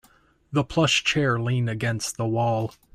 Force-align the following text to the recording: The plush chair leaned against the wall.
The 0.51 0.63
plush 0.63 1.03
chair 1.03 1.39
leaned 1.39 1.69
against 1.69 2.17
the 2.17 2.25
wall. 2.25 2.73